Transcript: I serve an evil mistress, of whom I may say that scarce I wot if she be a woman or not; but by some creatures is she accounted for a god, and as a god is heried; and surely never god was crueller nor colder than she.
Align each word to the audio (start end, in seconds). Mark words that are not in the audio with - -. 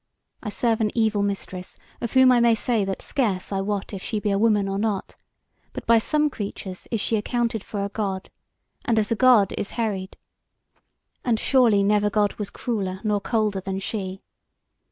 I 0.41 0.49
serve 0.49 0.81
an 0.81 0.89
evil 0.97 1.21
mistress, 1.21 1.77
of 2.01 2.13
whom 2.13 2.31
I 2.31 2.39
may 2.39 2.55
say 2.55 2.83
that 2.85 3.03
scarce 3.03 3.51
I 3.51 3.61
wot 3.61 3.93
if 3.93 4.01
she 4.01 4.19
be 4.19 4.31
a 4.31 4.39
woman 4.39 4.67
or 4.67 4.79
not; 4.79 5.15
but 5.73 5.85
by 5.85 5.99
some 5.99 6.27
creatures 6.27 6.87
is 6.89 6.99
she 6.99 7.17
accounted 7.17 7.63
for 7.63 7.85
a 7.85 7.89
god, 7.89 8.31
and 8.83 8.97
as 8.97 9.11
a 9.11 9.15
god 9.15 9.53
is 9.59 9.73
heried; 9.77 10.17
and 11.23 11.39
surely 11.39 11.83
never 11.83 12.09
god 12.09 12.33
was 12.39 12.49
crueller 12.49 12.99
nor 13.03 13.21
colder 13.21 13.61
than 13.61 13.77
she. 13.77 14.17